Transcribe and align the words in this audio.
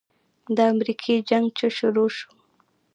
د 0.55 0.57
امريکې 0.73 1.13
جنگ 1.29 1.45
چې 1.57 1.67
شروع 1.77 2.09
سو. 2.17 2.29